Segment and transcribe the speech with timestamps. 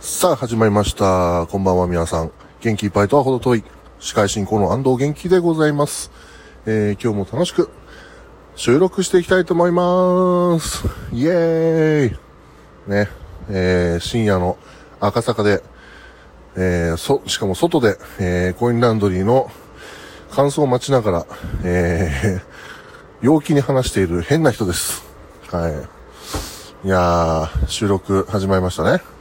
[0.00, 1.48] さあ、始まりました。
[1.50, 2.30] こんばんは、皆さん。
[2.60, 3.64] 元気いっぱいとは程遠い、
[3.98, 6.12] 司会進行の安藤元気でございます。
[6.66, 7.68] えー、今日も楽しく
[8.54, 10.86] 収録していきたいと思います。
[11.12, 12.16] イエー
[12.86, 13.08] イね、
[13.50, 14.56] えー、深夜の
[15.00, 15.64] 赤坂で、
[16.54, 19.50] えー、そ、しかも外で、えー、コインランドリーの
[20.30, 21.26] 乾燥を待ちながら、
[21.64, 22.42] えー、
[23.20, 25.04] 陽気に話している変な人です。
[25.50, 25.72] はい。
[26.86, 29.17] いやー、収録始まりましたね。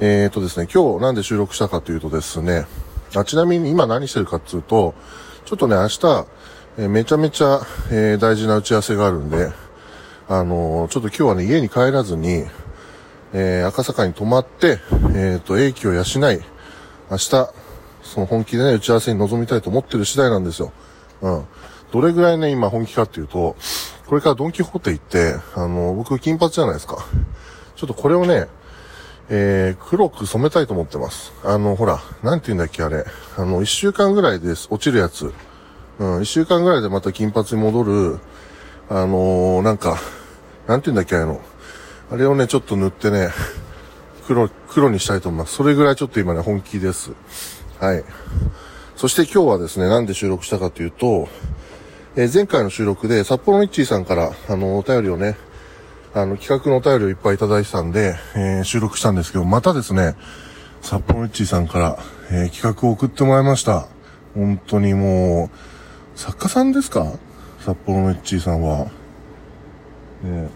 [0.00, 2.66] えーとですね、今日なんで収録したかというとですね、
[3.14, 4.92] あちなみに今何してるかっていうと、
[5.44, 6.26] ちょっとね、明日、
[6.78, 7.60] えめちゃめちゃ、
[7.92, 9.52] えー大事な打ち合わせがあるんで、
[10.28, 12.44] あのーちょっと今日はね、家に帰らずに、
[13.32, 14.80] えー赤坂に泊まって、
[15.14, 17.50] えーと、英気を養い、明日、
[18.02, 20.72] その本気でね、打ち合わせに臨みたいと思ってる次第なんですよ。
[21.22, 21.44] うん。
[21.92, 23.54] どれぐらいね、今本気かっていうと、
[24.06, 27.06] これからドンキホーテ行って、あの僕金髪じゃないですか。
[27.76, 28.48] ちょっとこれをね、
[29.30, 31.32] えー、黒く染めたいと思ってます。
[31.44, 33.04] あの、ほら、なんて言うんだっけ、あれ。
[33.36, 35.32] あの、一週間ぐらいです、落ちるやつ。
[35.98, 38.18] うん、一週間ぐらいでまた金髪に戻る、
[38.90, 39.98] あのー、なんか、
[40.66, 41.40] なんて言うんだっけ、あの、
[42.10, 43.30] あれをね、ちょっと塗ってね、
[44.26, 45.54] 黒、黒にしたいと思います。
[45.54, 47.12] それぐらいちょっと今ね、本気です。
[47.80, 48.04] はい。
[48.96, 51.28] そして今日はですね、なんで収録したかというと、
[52.16, 55.36] えー前回の収録で、札幌のイッチーさんから、あの、お便りをね、
[56.16, 60.14] あの、企画のお便りをいっぱいいただいてたんで、えー収録したんですけど、またですね、
[60.80, 61.98] 札幌のイッチーさんから、
[62.30, 63.88] えー企画を送ってもらいました。
[64.34, 65.50] 本当にも
[66.14, 67.12] う、作家さんですか？
[67.58, 68.84] 札幌のイッチーさんは。
[70.22, 70.48] ね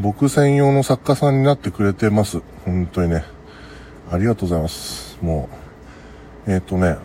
[0.00, 2.42] 僕専用の作家さんになってくれてます。
[2.66, 3.24] 本当にね。
[4.12, 5.16] ありがとうございます。
[5.22, 5.48] も
[6.46, 6.96] う、えっ、とね、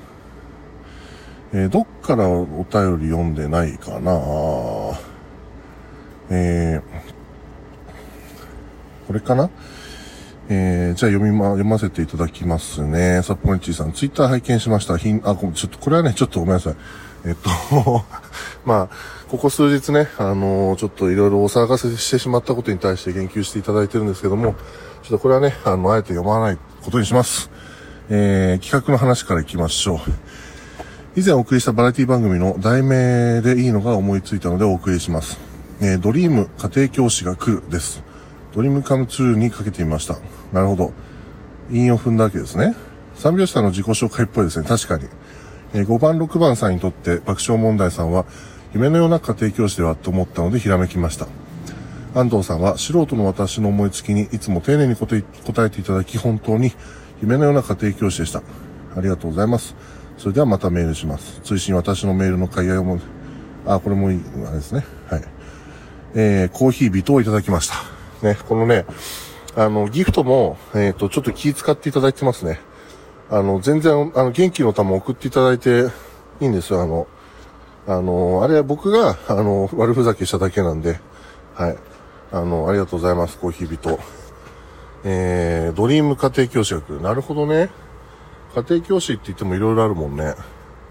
[1.53, 4.11] えーどっからお便り読んでないかな
[6.31, 6.81] えー、
[9.09, 9.49] これかな？
[10.49, 13.23] えー、じゃあ読みま、読ませていただきますね。
[13.23, 14.97] 札幌のちーさん、ツイッター拝見しました。
[14.97, 16.75] ひん、あ、ちょっと、これはね、ちょっとごめんなさい。
[17.25, 18.05] えっと、
[18.65, 18.89] まあ、
[19.29, 24.53] ここ数日ね、あのーちょっといろいろお騒がせしてしまったことに対して言及していただいてるんですけども、
[25.01, 27.49] ちょっとこれはね、あの、あえて読まないことにします。
[28.11, 29.99] えー、企画の話からいきましょう。
[31.19, 35.39] 以前お送りしたバラエティ番組の題名でいいのが思いついたのでお送りします。
[35.81, 38.07] えードリーム家庭教師が来るです。
[38.59, 40.17] ドリームカムツーにかけてみました。
[40.51, 40.91] なるほど。
[41.71, 42.75] 韻を踏んだわけですね。
[43.15, 44.67] 三拍子さんの自己紹介っぽいですね。
[44.67, 45.05] 確かに。
[45.73, 48.25] えー5番、6番さんにとって爆笑問題さんは
[48.73, 51.27] 夢のような家庭教師ではと思ったのでひらめきました。
[52.13, 56.73] 安藤さんは素人の私の思いつきにいつも丁寧に答えていただき本当に
[57.21, 58.39] 夢のような家庭教師でした。
[58.93, 59.73] ありがとうございます。
[60.17, 61.39] それではまたメールします。
[61.45, 62.99] 追伸私のメールの解読も、
[63.65, 64.83] あ、これもいい、あれですね。
[65.09, 65.23] はい。
[66.13, 67.98] えー、コーヒー微糖をいただきました。
[68.21, 68.85] ね、このね、
[69.55, 72.59] あの、ギフトも、えっ、と、ちょっと気使っていただいてますね。
[73.29, 75.85] あの、全然、あの、元気の玉送っていただいて
[76.39, 76.81] いいんですよ。
[76.81, 77.07] あの、
[77.87, 80.99] あの、あれは僕が、あの、悪ふざけしただけなんで、
[81.55, 81.77] はい。
[82.31, 83.99] あの、ありがとうございます、コーヒー微糖。
[85.03, 87.01] えー、ドリーム家庭教師学。
[87.01, 87.69] なるほどね。
[88.55, 90.35] 家庭教師って言ってもいろいろあるもんね。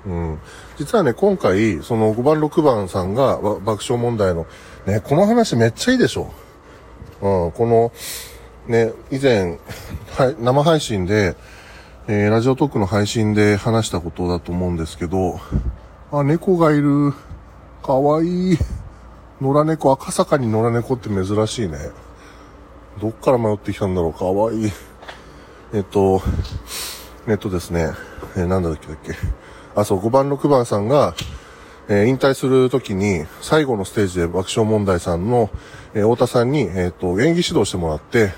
[0.06, 0.38] うん。
[0.76, 4.46] 実はね、今回、その5番、6番さんが爆笑問題の、
[4.86, 6.32] ね、この話めっちゃいいでしょ。
[7.20, 7.92] うん、この、
[8.66, 9.58] ね、以前、
[10.16, 11.36] はい、生配信で、
[12.06, 15.40] えー、ラジオトークの配信で話したことだと思うんですけど、
[16.10, 17.12] あ、猫がいる。
[17.82, 18.58] かわいい。
[19.40, 21.78] 野良猫、赤坂に野良猫って珍しいね。
[23.00, 24.72] どっから迷ってきたんだろう、かわいい。
[25.72, 26.22] えっと、
[27.28, 27.90] えっとですね、
[28.36, 29.12] えーなんだっけだっけ。
[29.76, 31.14] あ、そう、5番、6番さんが、
[31.88, 35.50] えー引退するときに、最後のステージで爆笑問題さんの、
[35.94, 38.32] えー太田さんに、えっ、と、演技指導してもらって、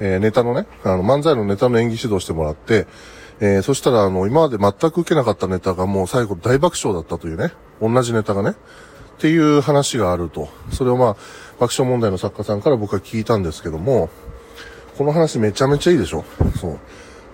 [0.00, 2.86] えーネタのね、あの、漫才のネタの演技指導してもらって、
[3.40, 8.54] えーそしたら、あの、今まで全く受けなかったネタがもう最後大爆笑だったというね、同じネタがね、っ
[9.18, 10.48] ていう話があると。
[10.70, 11.16] それをまあ、
[11.60, 14.10] 爆笑問題の作家さんから僕は聞いたんですけども、
[14.98, 16.24] この話めちゃめちゃいいでしょ
[16.60, 16.78] そう。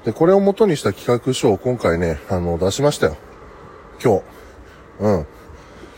[0.05, 3.17] で、これを元にした企画書を今回ね、あの、出しましたよ。
[4.03, 4.23] 今日。
[5.01, 5.27] うん。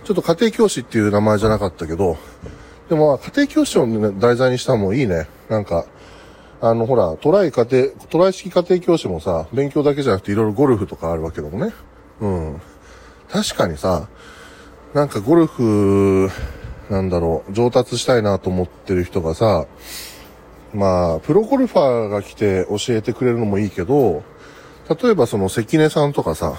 [0.04, 2.16] ちょっと家庭教師っていう名前じゃなかったけど、
[2.88, 5.28] でも家庭教師を、ね、題材にしたのもいいね。
[5.48, 5.86] なんか、
[6.60, 11.72] あのほら、トライ家庭、トライ式家庭教師もさ、勉強だけじゃなくていろいろゴルフとかあるわけだもんね。
[12.20, 12.60] うん。
[13.30, 14.08] 確かにさ、
[14.92, 16.28] なんかゴルフ、
[16.90, 19.66] なんだろう、上達したいなと思ってる人がさ、
[20.74, 24.22] まあ、プロゴルファーが来て教えてくれるのもいいけど、
[25.02, 26.54] 例えばその関根さんとかさ、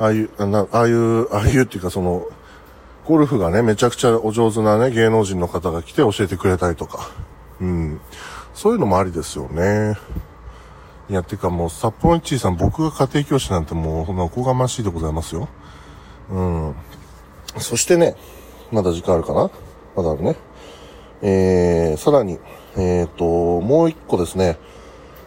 [0.00, 2.26] ああいう、あなああいう、ああいうっていうかその、
[3.06, 7.10] ゴルフがね、めちゃくちゃお上手なね、芸能人の方が来て教えてくれたりとか。
[7.60, 8.00] うん。
[8.54, 9.96] そういうのもありですよね。
[11.10, 15.48] いや、てかもう、札幌一さん、僕が家庭教師なんてもう、ほんなおこがましいでございますよ。
[16.30, 16.74] うん。
[17.58, 18.16] そしてね、
[18.72, 19.50] まだ時間あるかな？
[19.96, 20.36] まだあるね。
[21.20, 22.38] えー、さらに、
[22.76, 24.56] えっ、ー、と、もう一個ですね、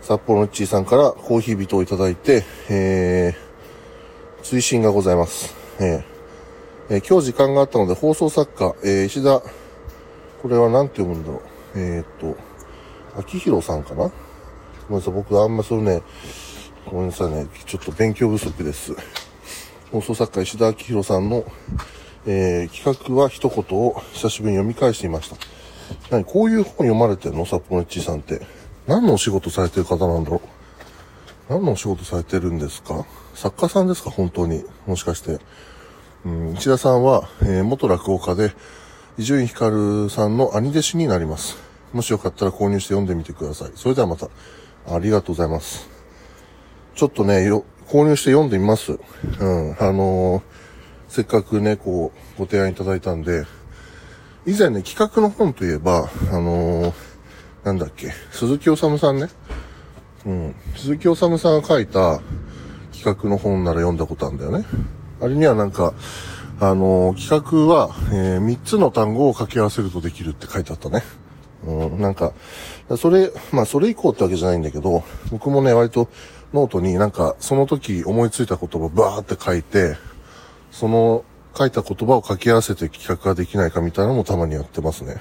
[0.01, 3.52] 札幌のちーさんからコーヒー人をいただいて、えー、
[4.43, 5.55] 追伸がございます。
[5.79, 9.41] えー、えー、今日時間があったので放送作家、えー、石田、
[10.41, 11.41] これは何て読むんだろ
[11.73, 11.79] う。
[11.79, 12.35] えっ、と、
[13.17, 14.03] 秋広さんかな？
[14.03, 14.09] ご
[14.89, 16.01] めんなさい、僕あんまそれね、
[16.85, 18.93] ごめんなさいね、ちょっと勉強不足です。
[19.93, 21.45] 放送作家石田明宏さんの、
[22.27, 25.37] えー、企画は一言を久しぶりに読み返していました。
[26.09, 27.45] 何こういう本読まれてるの？
[27.45, 28.41] 札幌のちさんって。
[28.87, 30.62] 何のお仕事されてる方なんだろう？
[31.49, 33.05] 何のお仕事されてるんですか？
[33.35, 34.09] 作家さんですか？
[34.09, 34.63] 本当に。
[34.87, 35.39] もしかして。
[36.25, 38.53] うん、石田さんは、えー、元落語家で、
[39.17, 41.57] 伊集院光さんの兄弟子になります。
[41.91, 43.71] もしよかったら購入して読んでみてください。
[43.75, 44.29] それではまた。
[44.87, 45.89] ありがとうございます。
[46.95, 48.93] ちょっとね、よ、購入して読んでみます。
[48.93, 49.75] うん。
[49.79, 50.41] あのー、
[51.09, 53.45] せっかくね、こう、ご提案いただいたんで、
[54.45, 56.93] 以前ね、企画の本といえば、あのー、
[57.63, 59.27] なんだっけ、鈴木おさむさんね。
[60.25, 60.55] うん。
[60.75, 62.21] 鈴木おさむさんが書いた
[62.91, 64.65] 企画の本なら読んだことあるんだよね。
[65.21, 65.93] あれにはなんか、
[66.59, 71.03] あのー、企画は、えー、3つの単語を掛け合わせるとできるって書いてあったね。
[71.65, 72.33] うん、なんか、
[72.97, 76.09] それ、まあそれ以降ってわけじゃないんだけど、僕もね、割と
[76.53, 79.95] ノートになんかその時思いついた言葉をバーって書いて、
[80.71, 81.23] その
[81.57, 85.17] 書いた言葉を掛け合わせて企画ができないかみたいなのもたまにやってますね。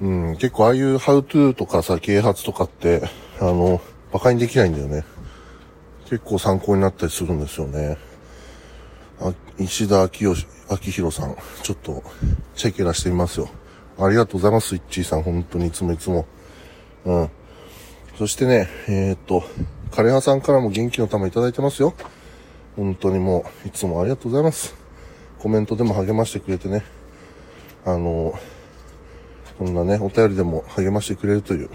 [0.00, 3.02] うん、結構ああいうハウトゥーとかさ、啓発とかって、
[3.40, 3.80] あの、
[4.10, 5.04] 馬鹿にできないんだよね。
[6.06, 7.96] 結構参考になったりするんですよね。
[9.20, 12.02] あ石田明義、明宏さん、ちょっと、
[12.54, 13.48] チェケラしてみますよ。
[13.98, 15.22] ありがとうございます、イッチーさん。
[15.22, 16.26] 本当にいつもいつも。
[17.04, 17.30] うん。
[18.18, 19.44] そしてね、えー、っと、
[19.92, 21.94] カレハさんからも元気の玉いただいてますよ。
[22.76, 24.74] 本当にもう、いつもありがとうございます。
[25.38, 26.82] コメントでも励ましてくれてね。
[27.84, 28.38] あの、
[29.58, 31.70] こんなね、お便りでも励ましてくれるという、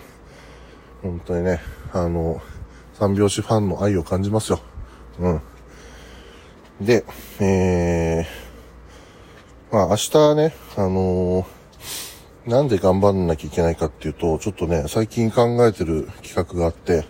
[1.02, 1.62] 本当にね、
[1.94, 2.42] あの、
[2.94, 4.60] 三拍子ファンの愛を感じますよ。
[5.20, 5.42] うん。
[6.82, 7.06] で、
[7.40, 11.60] えー、まあ明日ね、あのー
[12.46, 17.06] なんで頑張んなきゃいけないかっていうと、ちょっとね、最近考えてる企画があって、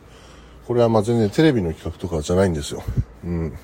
[0.68, 2.84] これはまあ全然テレビの企画とかじゃないんですよ。
[3.24, 3.58] うん。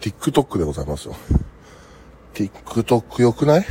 [0.00, 1.14] TikTok でございますよ。
[2.34, 3.66] TikTok 良くない？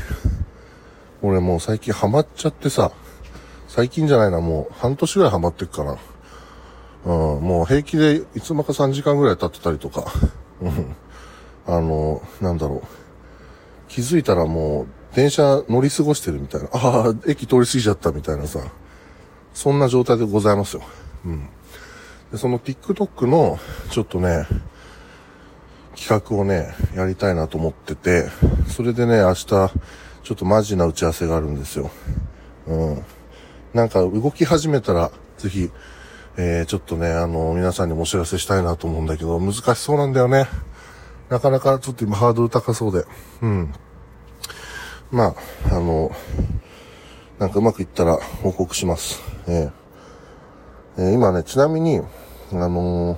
[1.22, 2.92] 俺もう最近ハマっちゃってさ、
[3.68, 5.98] 最近じゃないな、もう半年ぐらいハマってっかな。
[7.06, 10.06] うん、もう平気でいつまか3時間ぐらい経ってたりとか、
[10.62, 10.96] うん。
[11.68, 12.82] あの、なんだろう。
[13.88, 16.70] 気づいたらもう電車乗り過ごしてるみたいな。
[16.74, 18.60] ああ、駅通り過ぎちゃったみたいなさ。
[19.54, 20.84] そんな状態でございますよ。
[21.26, 21.48] うん。
[22.32, 23.58] で、その TikTok の、
[23.90, 24.46] ちょっとね、
[25.96, 28.28] 企画をね、やりたいなと思ってて、
[28.68, 29.72] それでね、明日、
[30.26, 31.92] ちょっとマジな打ち合わせがあるんですよ。
[32.66, 33.06] うん。
[33.76, 35.70] なんか動き始めたら、ぜひ、
[36.36, 40.48] えー、ちょっとね、あの、皆さんにもお知らせしたいなと思うんだけど、難しそうなんだよね。
[41.30, 43.06] なかなかちょっと今ハードル高そうで。
[43.44, 43.74] うん。
[45.12, 45.36] ま
[45.70, 46.12] あ、あの、
[47.38, 49.22] なんかうまくいったら報告します。
[49.46, 49.72] えー、
[50.98, 52.00] えー、今ね、ちなみに、
[52.52, 53.18] あのー、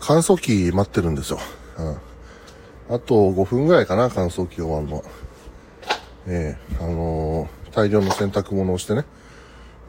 [0.00, 1.38] 乾燥機待ってるんですよ。
[1.78, 2.96] うん。
[2.96, 5.02] あと5分ぐらいかな、乾燥機終わるのは。
[6.26, 9.04] ええー、あのー、大量の洗濯物をしてね、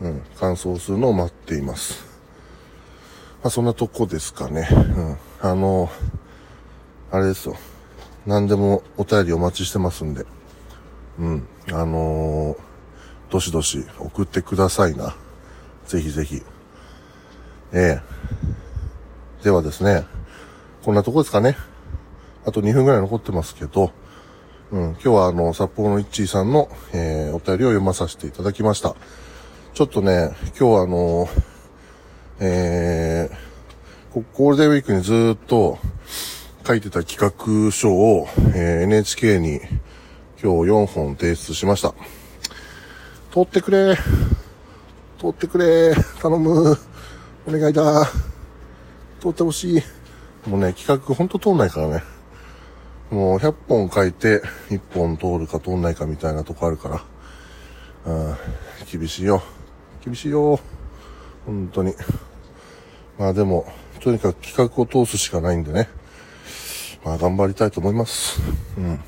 [0.02, 2.06] うん、乾燥するのを待っています。
[3.44, 4.68] まあ、そんなとこですかね。
[4.72, 5.18] うん。
[5.42, 5.90] あの
[7.12, 7.56] あれですよ。
[8.26, 10.26] 何でもお便りお待ちしてますんで。
[11.20, 11.48] うん。
[11.72, 12.56] あの、
[13.30, 15.16] どしどし送ってくださいな。
[15.86, 16.42] ぜひぜひ。
[17.74, 20.06] ええではですね、
[20.84, 21.58] こんなとこですかね。
[22.46, 23.92] あと2分ぐらい残ってますけど、
[24.74, 28.96] うん、今日はあの、札幌のイッチーさんの、えー、お便りを読まさせていただきました。
[29.76, 31.30] ちょっとね、今日はあの、
[32.40, 35.78] えー、ゴールデンウィークにずっと
[36.66, 39.60] 書いてた企画書を、えー、NHK に
[40.42, 41.94] 今日4本提出しました。
[43.32, 43.96] 通ってくれ
[45.20, 46.76] 通ってくれ頼む
[47.48, 48.06] お願いだ
[49.22, 50.50] 通ってほしい。
[50.50, 52.04] もうね、企画ほんと通んないからね。
[53.12, 57.04] もう100本書いて1本通るか通んないかみたいなとこあるから。
[58.06, 58.36] うん、
[58.92, 59.42] 厳しいよ。
[60.04, 60.60] 厳しいよ。
[61.46, 61.94] 本当に。
[63.18, 65.88] まあでも、とにかく企画を通すしかないんでね。
[67.04, 68.42] まあ頑張りたいと思います。
[68.78, 69.00] うん。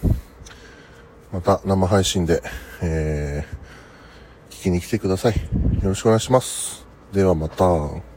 [1.32, 2.42] また生配信で、
[2.82, 5.34] えー、聞きに来てください。
[5.34, 6.86] よろしくお願いします。
[7.12, 8.15] ではまた。